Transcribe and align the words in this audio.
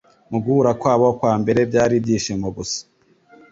Mu 0.31 0.37
guhura 0.43 0.71
kwabo 0.79 1.07
kwambere 1.19 1.59
byari 1.69 1.93
ibyishimo 1.99 2.47
gusa 2.57 2.79